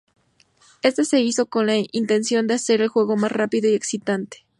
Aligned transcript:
Esto 0.81 1.03
se 1.05 1.21
hizo 1.21 1.45
con 1.45 1.67
la 1.67 1.75
intención 1.91 2.47
de 2.47 2.55
hacer 2.55 2.81
el 2.81 2.87
juego 2.87 3.17
más 3.17 3.31
rápido 3.31 3.69
y 3.69 3.75
excitante. 3.75 4.47